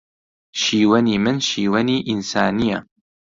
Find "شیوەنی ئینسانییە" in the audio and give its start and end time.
1.47-2.79